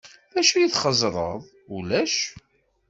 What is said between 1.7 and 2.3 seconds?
Ulac.